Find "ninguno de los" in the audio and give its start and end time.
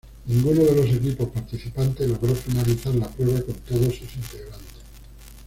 0.25-0.85